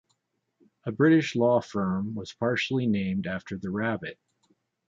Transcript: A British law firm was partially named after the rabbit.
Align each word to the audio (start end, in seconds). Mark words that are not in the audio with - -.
A 0.83 0.91
British 0.91 1.35
law 1.35 1.59
firm 1.61 2.15
was 2.15 2.33
partially 2.33 2.87
named 2.87 3.27
after 3.27 3.55
the 3.55 3.69
rabbit. 3.69 4.17